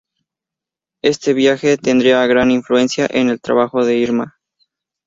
Este 1.03 1.35
viaje 1.35 1.77
tendría 1.77 2.25
gran 2.25 2.49
influencia 2.49 3.07
en 3.07 3.29
el 3.29 3.39
trabajo 3.39 3.85
de 3.85 3.97
Irma. 3.97 4.39